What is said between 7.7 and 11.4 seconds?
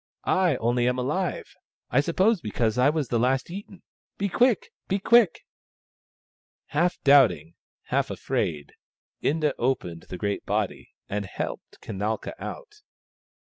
half afraid, Inda opened the great body, and